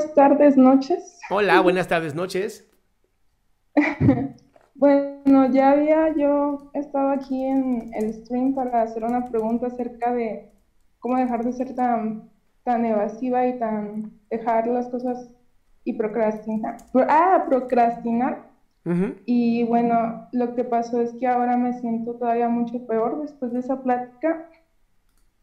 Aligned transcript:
buenas 0.00 0.14
tardes, 0.14 0.56
noches. 0.56 1.20
Hola, 1.28 1.60
buenas 1.60 1.88
tardes, 1.88 2.14
noches. 2.14 2.66
Bueno, 4.74 5.52
ya 5.52 5.72
había 5.72 6.16
yo 6.16 6.70
estado 6.72 7.10
aquí 7.10 7.44
en 7.44 7.90
el 7.92 8.14
stream 8.14 8.54
para 8.54 8.80
hacer 8.80 9.04
una 9.04 9.26
pregunta 9.26 9.66
acerca 9.66 10.10
de 10.14 10.50
cómo 11.00 11.18
dejar 11.18 11.44
de 11.44 11.52
ser 11.52 11.74
tan, 11.74 12.30
tan 12.64 12.86
evasiva 12.86 13.46
y 13.46 13.58
tan 13.58 14.10
dejar 14.30 14.66
las 14.68 14.88
cosas 14.88 15.28
y 15.84 15.92
procrastinar. 15.92 16.78
Ah, 17.10 17.44
procrastinar. 17.46 18.48
Y 19.26 19.64
bueno, 19.64 20.28
lo 20.32 20.54
que 20.54 20.64
pasó 20.64 21.02
es 21.02 21.12
que 21.12 21.26
ahora 21.26 21.58
me 21.58 21.74
siento 21.74 22.14
todavía 22.14 22.48
mucho 22.48 22.86
peor 22.86 23.20
después 23.20 23.52
de 23.52 23.58
esa 23.58 23.82
plática. 23.82 24.48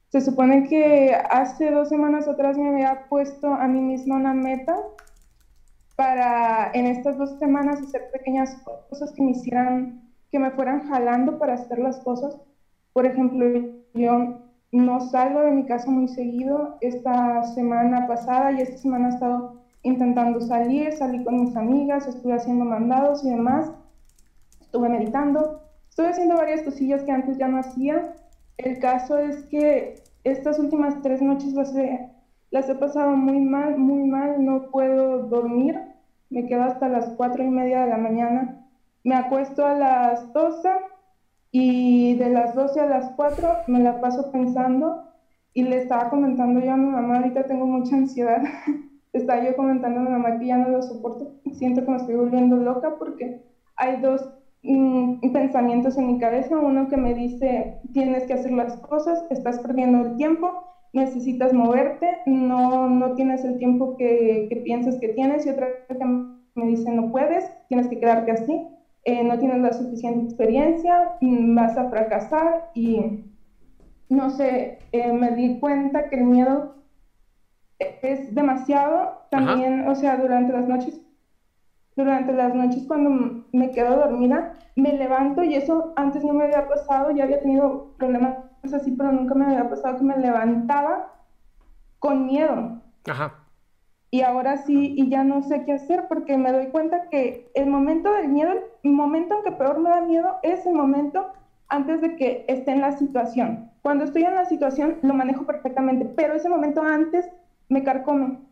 Se 0.10 0.22
supone 0.22 0.64
que 0.70 1.14
hace 1.30 1.70
dos 1.72 1.90
semanas 1.90 2.28
atrás 2.28 2.58
me 2.58 2.70
había 2.70 3.08
puesto 3.10 3.48
a 3.48 3.68
mí 3.68 3.82
misma 3.82 4.16
una 4.16 4.34
meta 4.34 4.76
para 5.98 6.72
en 6.74 6.86
estas 6.86 7.18
dos 7.18 7.38
semanas 7.40 7.82
hacer 7.82 8.10
pequeñas 8.14 8.56
cosas 8.90 9.12
que 9.14 9.24
me 9.24 9.32
hicieran, 9.32 10.10
que 10.32 10.40
me 10.40 10.52
fueran 10.52 10.88
jalando 10.88 11.38
para 11.38 11.56
hacer 11.56 11.80
las 11.80 12.00
cosas. 12.00 12.38
Por 12.94 13.06
ejemplo, 13.06 13.46
yo 13.96 14.40
no 14.72 15.02
salgo 15.02 15.42
de 15.42 15.52
mi 15.52 15.66
casa 15.66 15.90
muy 15.90 16.08
seguido. 16.08 16.78
Esta 16.82 17.44
semana 17.44 18.08
pasada 18.08 18.54
y 18.54 18.62
esta 18.62 18.78
semana 18.78 19.10
he 19.10 19.14
estado 19.14 19.62
intentando 19.84 20.40
salir, 20.42 20.94
salí 20.94 21.24
con 21.24 21.42
mis 21.42 21.56
amigas, 21.56 22.08
estuve 22.08 22.34
haciendo 22.34 22.66
mandados 22.66 23.24
y 23.24 23.30
demás, 23.30 23.72
estuve 24.62 24.90
meditando, 24.90 25.64
estuve 25.90 26.10
haciendo 26.10 26.36
varias 26.36 26.62
cosillas 26.62 27.04
que 27.04 27.12
antes 27.12 27.38
ya 27.38 27.48
no 27.48 27.60
hacía. 27.60 28.14
El 28.58 28.80
caso 28.80 29.20
es 29.20 29.46
que 29.46 30.04
estas 30.24 30.60
últimas 30.60 31.02
tres 31.02 31.22
noches 31.22 31.54
las 31.54 31.76
he, 31.76 32.10
las 32.50 32.68
he 32.70 32.76
pasado 32.76 33.12
muy 33.12 33.40
mal, 33.40 33.78
muy 33.78 34.04
mal, 34.10 34.44
no 34.44 34.72
puedo 34.72 35.28
dormir, 35.28 35.80
me 36.30 36.48
quedo 36.48 36.64
hasta 36.64 36.90
las 36.90 37.16
cuatro 37.16 37.44
y 37.44 37.48
media 37.48 37.84
de 37.84 37.92
la 37.92 37.98
mañana, 37.98 38.58
me 39.04 39.16
acuesto 39.16 39.66
a 39.66 39.74
las 39.74 40.34
12 40.34 40.70
y 41.52 42.16
de 42.16 42.30
las 42.30 42.56
12 42.56 42.82
a 42.82 42.88
las 42.88 43.12
4 43.16 43.48
me 43.68 43.80
la 43.80 44.02
paso 44.02 44.32
pensando 44.32 45.04
y 45.54 45.64
le 45.64 45.78
estaba 45.78 46.10
comentando 46.10 46.60
yo 46.60 46.74
a 46.74 46.78
mi 46.78 46.88
mamá, 46.88 47.18
ahorita 47.18 47.46
tengo 47.46 47.66
mucha 47.66 47.96
ansiedad, 47.96 48.42
estaba 49.14 49.40
yo 49.44 49.56
comentando 49.56 50.00
a 50.00 50.04
mi 50.04 50.10
mamá 50.10 50.40
que 50.40 50.48
ya 50.48 50.58
no 50.58 50.70
lo 50.70 50.82
soporto, 50.82 51.32
siento 51.54 51.86
que 51.86 51.92
me 51.92 51.98
estoy 51.98 52.16
volviendo 52.16 52.58
loca 52.58 52.96
porque 52.98 53.40
hay 53.76 54.02
dos 54.02 54.28
mm, 54.64 55.06
pensamientos 55.32 55.98
en 55.98 56.08
mi 56.08 56.18
cabeza, 56.18 56.58
uno 56.58 56.88
que 56.88 56.98
me 56.98 57.14
dice 57.14 57.68
tienes 57.92 58.26
que 58.26 58.34
hacer 58.34 58.52
las 58.52 58.78
cosas, 58.78 59.24
estás 59.30 59.60
perdiendo 59.60 60.02
el 60.02 60.16
tiempo, 60.16 60.54
necesitas 60.94 61.54
moverte, 61.54 62.08
no, 62.26 62.88
no 62.88 63.12
tienes 63.12 63.44
el 63.44 63.58
tiempo 63.58 63.94
que, 63.98 64.46
que 64.50 64.58
piensas 64.58 64.98
que 64.98 65.10
tienes 65.10 65.46
y 65.46 65.50
otra 65.50 65.76
que 65.88 66.06
me 66.56 66.66
dice 66.68 66.92
no 66.92 67.04
puedes, 67.10 67.52
tienes 67.68 67.88
que 67.88 67.98
quedarte 67.98 68.32
así. 68.32 68.62
Eh, 69.06 69.24
no 69.24 69.38
tienes 69.38 69.60
la 69.60 69.72
suficiente 69.72 70.22
experiencia, 70.22 71.10
mm, 71.22 71.56
vas 71.56 71.78
a 71.78 71.86
fracasar 71.86 72.62
y 72.74 73.00
no 74.10 74.30
sé, 74.30 74.74
eh, 74.92 75.12
me 75.14 75.32
di 75.32 75.52
cuenta 75.60 76.04
que 76.04 76.16
el 76.18 76.24
miedo 76.24 76.66
es 78.02 78.34
demasiado. 78.34 79.14
También, 79.30 79.88
o 79.88 79.96
sea, 79.96 80.18
durante 80.18 80.54
las 80.54 80.68
noches, 80.68 81.00
durante 81.98 82.32
las 82.32 82.54
noches 82.54 82.86
cuando 82.88 83.44
me 83.52 83.72
quedo 83.72 83.98
dormida, 83.98 84.54
me 84.76 84.94
levanto 84.94 85.44
y 85.44 85.56
eso 85.56 85.94
antes 85.96 86.24
no 86.24 86.32
me 86.32 86.46
había 86.46 86.68
pasado, 86.68 87.10
ya 87.12 87.24
había 87.24 87.42
tenido 87.42 87.96
problemas 87.98 88.38
así, 88.72 88.92
pero 88.92 89.12
nunca 89.12 89.34
me 89.34 89.46
había 89.46 89.68
pasado 89.70 89.98
que 89.98 90.04
me 90.04 90.18
levantaba 90.18 91.12
con 92.00 92.28
miedo. 92.28 92.80
Ajá. 93.10 93.34
Y 94.12 94.22
ahora 94.22 94.58
sí, 94.58 94.94
y 94.96 95.10
ya 95.10 95.24
no 95.24 95.42
sé 95.42 95.66
qué 95.66 95.74
hacer 95.74 96.08
porque 96.08 96.38
me 96.38 96.52
doy 96.52 96.68
cuenta 96.68 97.10
que 97.10 97.50
el 97.56 97.68
momento 97.68 98.14
del 98.14 98.30
miedo, 98.30 98.52
el 98.84 98.92
momento 98.92 99.36
en 99.36 99.44
que 99.44 99.52
peor 99.52 99.80
me 99.80 99.90
da 99.90 100.02
miedo 100.02 100.38
es 100.44 100.66
el 100.68 100.74
momento 100.74 101.34
antes 101.68 102.00
de 102.00 102.16
que 102.16 102.46
esté 102.48 102.72
en 102.72 102.82
la 102.82 102.92
situación. 102.92 103.72
Cuando 103.82 104.06
estoy 104.06 104.24
en 104.24 104.36
la 104.36 104.46
situación 104.46 105.00
lo 105.02 105.16
manejo 105.16 105.46
perfectamente, 105.46 106.06
pero 106.06 106.36
ese 106.36 106.48
momento 106.48 106.84
antes 106.84 107.28
me 107.70 107.84
carcome. 107.84 108.47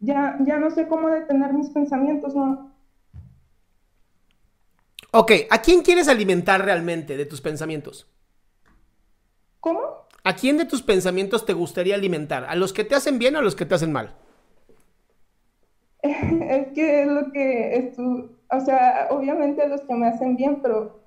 Ya, 0.00 0.38
ya 0.44 0.58
no 0.58 0.70
sé 0.70 0.86
cómo 0.86 1.08
detener 1.08 1.52
mis 1.52 1.70
pensamientos, 1.70 2.34
¿no? 2.34 2.72
Ok, 5.10 5.32
¿a 5.50 5.62
quién 5.62 5.82
quieres 5.82 6.08
alimentar 6.08 6.64
realmente 6.64 7.16
de 7.16 7.26
tus 7.26 7.40
pensamientos? 7.40 8.06
¿Cómo? 9.60 9.80
¿A 10.22 10.34
quién 10.34 10.58
de 10.58 10.66
tus 10.66 10.82
pensamientos 10.82 11.46
te 11.46 11.54
gustaría 11.54 11.94
alimentar? 11.94 12.44
¿A 12.44 12.54
los 12.54 12.72
que 12.72 12.84
te 12.84 12.94
hacen 12.94 13.18
bien 13.18 13.34
o 13.34 13.38
a 13.38 13.42
los 13.42 13.56
que 13.56 13.64
te 13.64 13.74
hacen 13.74 13.92
mal? 13.92 14.14
es 16.02 16.68
que 16.74 17.02
es 17.02 17.08
lo 17.08 17.32
que 17.32 17.76
es 17.76 17.96
tu, 17.96 18.30
o 18.50 18.60
sea, 18.60 19.08
obviamente 19.10 19.66
los 19.68 19.80
que 19.82 19.94
me 19.94 20.06
hacen 20.06 20.36
bien, 20.36 20.60
pero 20.62 21.00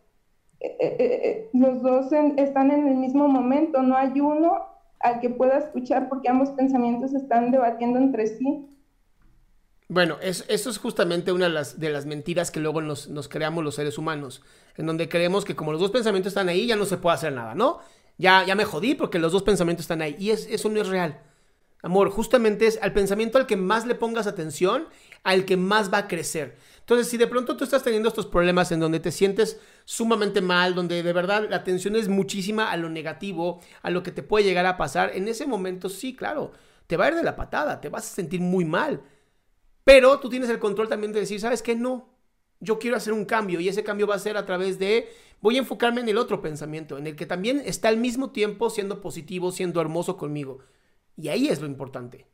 eh, 0.59 0.75
eh, 0.79 0.97
eh, 0.99 1.49
los 1.53 1.81
dos 1.81 2.11
están 2.11 2.71
en 2.71 2.87
el 2.87 2.95
mismo 2.95 3.27
momento, 3.27 3.81
no 3.81 3.95
hay 3.95 4.19
uno 4.19 4.65
al 4.99 5.19
que 5.19 5.29
pueda 5.29 5.57
escuchar 5.57 6.09
porque 6.09 6.29
ambos 6.29 6.51
pensamientos 6.51 7.13
están 7.13 7.51
debatiendo 7.51 7.99
entre 7.99 8.27
sí. 8.27 8.67
Bueno, 9.91 10.19
eso 10.21 10.45
es 10.47 10.77
justamente 10.77 11.33
una 11.33 11.49
de 11.49 11.89
las, 11.89 12.05
mentiras 12.05 12.49
que 12.49 12.61
luego 12.61 12.79
nos, 12.79 13.09
nos, 13.09 13.27
creamos 13.27 13.61
los 13.61 13.75
seres 13.75 13.97
humanos, 13.97 14.41
en 14.77 14.85
donde 14.85 15.09
creemos 15.09 15.43
que 15.43 15.53
como 15.53 15.73
los 15.73 15.81
dos 15.81 15.91
pensamientos 15.91 16.31
están 16.31 16.47
ahí, 16.47 16.65
ya 16.65 16.77
no 16.77 16.85
se 16.85 16.95
puede 16.95 17.15
hacer 17.15 17.33
nada, 17.33 17.55
¿no? 17.55 17.79
Ya, 18.17 18.45
ya 18.45 18.55
me 18.55 18.63
jodí 18.63 18.95
porque 18.95 19.19
los 19.19 19.33
dos 19.33 19.43
pensamientos 19.43 19.83
están 19.83 20.01
ahí. 20.01 20.15
Y 20.17 20.29
es, 20.29 20.47
eso 20.49 20.69
no 20.69 20.79
es 20.79 20.87
real. 20.87 21.19
Amor, 21.81 22.09
justamente 22.09 22.67
es 22.67 22.79
al 22.81 22.93
pensamiento 22.93 23.37
al 23.37 23.47
que 23.47 23.57
más 23.57 23.85
le 23.85 23.95
pongas 23.95 24.27
atención, 24.27 24.87
al 25.23 25.43
que 25.43 25.57
más 25.57 25.91
va 25.91 25.97
a 25.97 26.07
crecer. 26.07 26.55
Entonces, 26.79 27.09
si 27.09 27.17
de 27.17 27.27
pronto 27.27 27.57
tú 27.57 27.65
estás 27.65 27.83
teniendo 27.83 28.07
estos 28.07 28.27
problemas 28.27 28.71
en 28.71 28.79
donde 28.79 29.01
te 29.01 29.11
sientes 29.11 29.59
sumamente 29.83 30.39
mal, 30.39 30.73
donde 30.73 31.03
de 31.03 31.11
verdad 31.11 31.47
la 31.49 31.57
atención 31.57 31.97
es 31.97 32.07
muchísima 32.07 32.71
a 32.71 32.77
lo 32.77 32.87
negativo, 32.87 33.59
a 33.81 33.89
lo 33.89 34.03
que 34.03 34.13
te 34.13 34.23
puede 34.23 34.45
llegar 34.45 34.67
a 34.67 34.77
pasar, 34.77 35.11
en 35.15 35.27
ese 35.27 35.45
momento 35.45 35.89
sí, 35.89 36.15
claro, 36.15 36.53
te 36.87 36.95
va 36.95 37.07
a 37.07 37.09
ir 37.09 37.15
de 37.15 37.23
la 37.23 37.35
patada, 37.35 37.81
te 37.81 37.89
vas 37.89 38.09
a 38.09 38.15
sentir 38.15 38.39
muy 38.39 38.63
mal. 38.63 39.01
Pero 39.91 40.21
tú 40.21 40.29
tienes 40.29 40.49
el 40.49 40.57
control 40.57 40.87
también 40.87 41.11
de 41.11 41.19
decir, 41.19 41.41
¿sabes 41.41 41.61
qué? 41.61 41.75
No, 41.75 42.07
yo 42.61 42.79
quiero 42.79 42.95
hacer 42.95 43.11
un 43.11 43.25
cambio 43.25 43.59
y 43.59 43.67
ese 43.67 43.83
cambio 43.83 44.07
va 44.07 44.15
a 44.15 44.19
ser 44.19 44.37
a 44.37 44.45
través 44.45 44.79
de, 44.79 45.09
voy 45.41 45.57
a 45.57 45.59
enfocarme 45.59 45.99
en 45.99 46.07
el 46.07 46.17
otro 46.17 46.41
pensamiento, 46.41 46.97
en 46.97 47.07
el 47.07 47.17
que 47.17 47.25
también 47.25 47.61
está 47.65 47.89
al 47.89 47.97
mismo 47.97 48.29
tiempo 48.29 48.69
siendo 48.69 49.01
positivo, 49.01 49.51
siendo 49.51 49.81
hermoso 49.81 50.15
conmigo. 50.15 50.59
Y 51.17 51.27
ahí 51.27 51.49
es 51.49 51.59
lo 51.59 51.67
importante. 51.67 52.25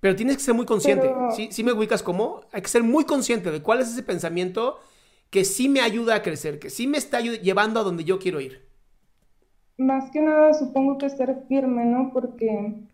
Pero 0.00 0.16
tienes 0.16 0.38
que 0.38 0.42
ser 0.42 0.54
muy 0.54 0.64
consciente. 0.64 1.12
Si 1.34 1.52
¿Sí? 1.52 1.62
me 1.62 1.72
ubicas 1.72 2.02
como? 2.02 2.40
Hay 2.50 2.62
que 2.62 2.68
ser 2.68 2.82
muy 2.82 3.04
consciente 3.04 3.50
de 3.50 3.60
cuál 3.60 3.80
es 3.80 3.88
ese 3.88 4.02
pensamiento 4.02 4.78
que 5.28 5.44
sí 5.44 5.68
me 5.68 5.82
ayuda 5.82 6.14
a 6.14 6.22
crecer, 6.22 6.58
que 6.58 6.70
sí 6.70 6.86
me 6.86 6.96
está 6.96 7.20
llevando 7.20 7.78
a 7.78 7.82
donde 7.82 8.04
yo 8.04 8.18
quiero 8.18 8.40
ir. 8.40 8.66
Más 9.76 10.10
que 10.10 10.22
nada, 10.22 10.54
supongo 10.54 10.96
que 10.96 11.10
ser 11.10 11.44
firme, 11.48 11.84
¿no? 11.84 12.10
Porque, 12.12 12.88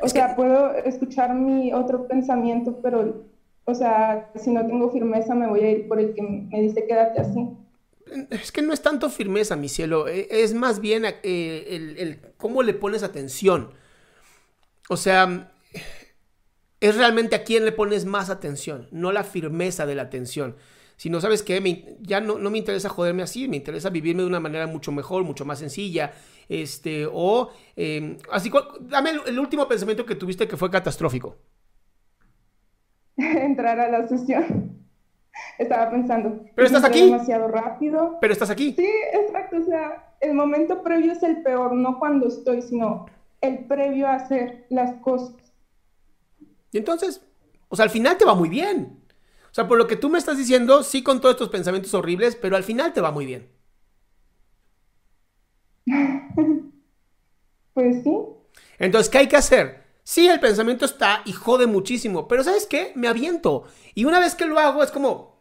o 0.00 0.08
sea, 0.08 0.36
puedo 0.36 0.74
escuchar 0.74 1.34
mi 1.34 1.72
otro 1.72 2.06
pensamiento, 2.06 2.80
pero, 2.82 3.24
o 3.64 3.74
sea, 3.74 4.30
si 4.36 4.50
no 4.50 4.66
tengo 4.66 4.90
firmeza, 4.90 5.34
me 5.34 5.48
voy 5.48 5.60
a 5.60 5.70
ir 5.70 5.88
por 5.88 5.98
el 6.00 6.14
que 6.14 6.22
me 6.22 6.60
dice 6.60 6.86
quédate 6.86 7.20
así. 7.20 7.48
Es 8.30 8.52
que 8.52 8.62
no 8.62 8.72
es 8.72 8.80
tanto 8.80 9.10
firmeza, 9.10 9.56
mi 9.56 9.68
cielo, 9.68 10.08
e, 10.08 10.28
es 10.30 10.54
más 10.54 10.80
bien 10.80 11.04
eh, 11.04 11.66
el, 11.68 11.98
el 11.98 12.20
cómo 12.36 12.62
le 12.62 12.74
pones 12.74 13.02
atención. 13.02 13.70
O 14.88 14.96
sea, 14.96 15.52
es 16.80 16.96
realmente 16.96 17.36
a 17.36 17.44
quién 17.44 17.64
le 17.64 17.72
pones 17.72 18.04
más 18.04 18.30
atención, 18.30 18.88
no 18.90 19.12
la 19.12 19.24
firmeza 19.24 19.86
de 19.86 19.94
la 19.94 20.02
atención. 20.02 20.56
Si 20.96 21.10
no 21.10 21.20
sabes 21.20 21.44
qué, 21.44 21.96
ya 22.00 22.20
no, 22.20 22.38
no, 22.38 22.50
me 22.50 22.58
interesa 22.58 22.88
joderme 22.88 23.22
así, 23.22 23.46
me 23.46 23.56
interesa 23.56 23.88
vivirme 23.88 24.22
de 24.22 24.28
una 24.28 24.40
manera 24.40 24.66
mucho 24.66 24.90
mejor, 24.90 25.22
mucho 25.22 25.44
más 25.44 25.60
sencilla. 25.60 26.12
Este, 26.48 27.06
o 27.10 27.50
em, 27.76 28.16
así, 28.32 28.50
dame 28.80 29.10
el, 29.26 29.38
último 29.38 29.68
pensamiento 29.68 30.04
que 30.04 30.16
tuviste 30.16 30.48
que 30.48 30.56
fue 30.56 30.72
catastrófico. 30.72 31.36
Entrar 33.16 33.78
a 33.78 33.88
la 33.88 34.08
sesión. 34.08 34.76
Estaba 35.58 35.88
pensando. 35.88 36.44
Pero 36.56 36.66
estás 36.66 36.82
aquí. 36.82 37.04
Demasiado 37.04 37.46
rápido. 37.46 38.18
Pero 38.20 38.32
estás 38.32 38.50
aquí. 38.50 38.72
Sí, 38.76 38.88
exacto. 39.12 39.58
O 39.58 39.64
sea, 39.64 40.16
el 40.20 40.34
momento 40.34 40.82
previo 40.82 41.12
es 41.12 41.22
el 41.22 41.42
peor, 41.42 41.74
no 41.74 42.00
cuando 42.00 42.26
estoy, 42.26 42.60
sino 42.60 43.06
el 43.40 43.66
previo 43.66 44.08
a 44.08 44.14
hacer 44.14 44.66
las 44.68 44.94
cosas. 45.00 45.47
Y 46.72 46.78
entonces, 46.78 47.20
o 47.68 47.76
sea, 47.76 47.84
al 47.84 47.90
final 47.90 48.18
te 48.18 48.24
va 48.24 48.34
muy 48.34 48.48
bien. 48.48 49.02
O 49.50 49.54
sea, 49.54 49.66
por 49.68 49.78
lo 49.78 49.86
que 49.86 49.96
tú 49.96 50.08
me 50.10 50.18
estás 50.18 50.38
diciendo, 50.38 50.82
sí 50.82 51.02
con 51.02 51.20
todos 51.20 51.34
estos 51.34 51.48
pensamientos 51.48 51.94
horribles, 51.94 52.36
pero 52.36 52.56
al 52.56 52.64
final 52.64 52.92
te 52.92 53.00
va 53.00 53.10
muy 53.10 53.26
bien. 53.26 53.48
Pues 57.72 58.02
sí. 58.02 58.10
Entonces, 58.78 59.08
¿qué 59.08 59.18
hay 59.18 59.28
que 59.28 59.36
hacer? 59.36 59.84
Sí, 60.02 60.26
el 60.26 60.40
pensamiento 60.40 60.84
está 60.84 61.22
y 61.24 61.32
jode 61.32 61.66
muchísimo, 61.66 62.26
pero 62.28 62.42
¿sabes 62.42 62.66
qué? 62.66 62.92
Me 62.94 63.08
aviento. 63.08 63.64
Y 63.94 64.04
una 64.04 64.20
vez 64.20 64.34
que 64.34 64.46
lo 64.46 64.58
hago 64.58 64.82
es 64.82 64.90
como, 64.90 65.38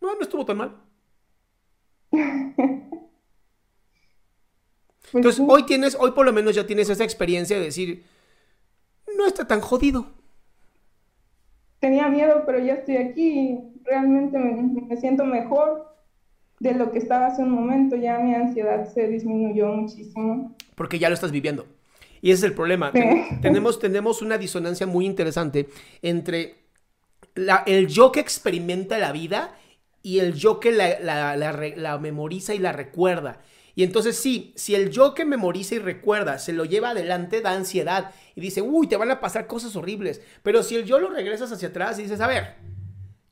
no, 0.00 0.14
no 0.14 0.20
estuvo 0.22 0.44
tan 0.44 0.58
mal. 0.58 0.76
Pues 5.12 5.26
Entonces, 5.26 5.44
hoy 5.48 5.66
tienes, 5.66 5.96
hoy 5.98 6.12
por 6.12 6.24
lo 6.24 6.32
menos 6.32 6.54
ya 6.54 6.66
tienes 6.66 6.88
esa 6.88 7.02
experiencia 7.02 7.58
de 7.58 7.64
decir, 7.64 8.04
no 9.20 9.26
está 9.26 9.46
tan 9.46 9.60
jodido. 9.60 10.06
Tenía 11.78 12.08
miedo, 12.08 12.42
pero 12.44 12.58
ya 12.58 12.74
estoy 12.74 12.96
aquí 12.96 13.28
y 13.30 13.58
realmente 13.84 14.38
me, 14.38 14.96
siento 14.96 15.24
mejor 15.24 15.94
de 16.58 16.74
lo 16.74 16.90
que 16.90 16.98
estaba 16.98 17.26
hace 17.26 17.42
un 17.42 17.50
momento. 17.50 17.96
Ya 17.96 18.18
mi 18.18 18.34
ansiedad 18.34 18.92
se 18.92 19.08
disminuyó 19.08 19.68
muchísimo. 19.68 20.54
Porque 20.74 20.98
ya 20.98 21.08
lo 21.08 21.14
estás 21.14 21.32
viviendo. 21.32 21.66
Y 22.20 22.32
ese 22.32 22.40
es 22.40 22.50
el 22.50 22.54
problema. 22.54 22.92
Tenemos, 23.40 23.78
tenemos 23.78 24.20
una 24.20 24.36
disonancia 24.36 24.86
muy 24.86 25.06
interesante 25.06 25.68
entre 26.02 26.56
el 27.66 27.86
yo 27.86 28.12
que 28.12 28.20
experimenta 28.20 28.98
la 28.98 29.12
vida 29.12 29.56
y 30.02 30.18
el 30.18 30.34
yo 30.34 30.60
que 30.60 30.72
la 30.72 31.98
memoriza 31.98 32.54
y 32.54 32.58
la 32.58 32.72
recuerda. 32.72 33.40
Y 33.74 33.82
entonces 33.82 34.16
sí, 34.16 34.52
si 34.56 34.74
el 34.74 34.90
yo 34.90 35.14
que 35.14 35.24
memoriza 35.24 35.76
y 35.76 35.78
recuerda 35.78 36.38
se 36.38 36.52
lo 36.52 36.64
lleva 36.64 36.90
adelante, 36.90 37.40
da 37.40 37.52
ansiedad 37.52 38.12
y 38.34 38.40
dice, 38.40 38.62
uy, 38.62 38.88
te 38.88 38.96
van 38.96 39.10
a 39.10 39.20
pasar 39.20 39.46
cosas 39.46 39.76
horribles. 39.76 40.20
Pero 40.42 40.62
si 40.62 40.76
el 40.76 40.84
yo 40.84 40.98
lo 40.98 41.10
regresas 41.10 41.52
hacia 41.52 41.68
atrás 41.68 41.98
y 41.98 42.02
dices, 42.02 42.20
a 42.20 42.26
ver, 42.26 42.56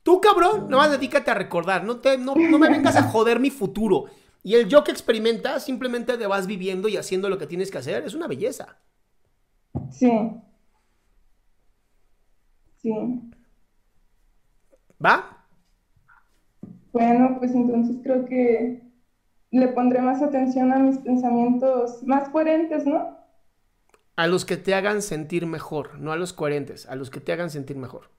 tú 0.03 0.21
cabrón, 0.21 0.69
nomás 0.69 0.91
dedícate 0.91 1.31
a 1.31 1.35
recordar, 1.35 1.83
no, 1.83 1.97
te, 1.97 2.17
no, 2.17 2.35
me 2.35 2.69
vengas 2.69 2.95
a 2.95 3.03
joder 3.03 3.39
mi 3.39 3.49
futuro. 3.49 4.05
Y 4.43 4.55
el 4.55 4.67
yo 4.67 4.83
que 4.83 4.91
experimenta 4.91 5.59
simplemente 5.59 6.17
te 6.17 6.27
vas 6.27 6.47
viviendo 6.47 6.87
y 6.87 6.97
haciendo 6.97 7.29
lo 7.29 7.37
que 7.37 7.47
tienes 7.47 7.69
que 7.71 7.77
hacer, 7.77 8.03
es 8.05 8.13
una 8.13 8.27
belleza. 8.27 8.77
Sí. 9.91 10.11
Sí. 12.77 12.91
¿Va? 15.03 15.45
Bueno, 16.91 17.35
pues 17.37 17.51
entonces 17.51 17.97
creo 18.03 18.25
que 18.25 18.88
le 19.51 19.67
pondré 19.69 20.01
más 20.01 20.21
atención 20.21 20.71
a 20.71 20.77
mis 20.77 20.97
pensamientos 20.99 22.03
más 22.03 22.29
coherentes, 22.29 22.85
¿no? 22.85 23.17
A 24.15 24.27
los 24.27 24.45
que 24.45 24.57
te 24.57 24.75
hagan 24.75 25.01
sentir 25.01 25.45
mejor, 25.45 25.99
no 25.99 26.11
a 26.11 26.17
los 26.17 26.33
coherentes, 26.33 26.87
a 26.87 26.95
los 26.95 27.09
que 27.09 27.21
te 27.21 27.31
hagan 27.31 27.49
sentir 27.49 27.77
mejor. 27.77 28.09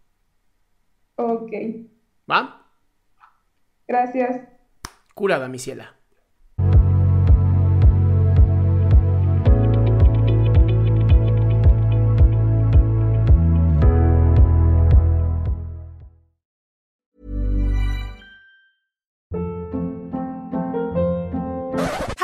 Ok. 1.16 1.52
¿Va? 2.30 2.66
Gracias. 3.86 4.48
Curada, 5.14 5.48
mi 5.48 5.58
ciela. 5.58 6.00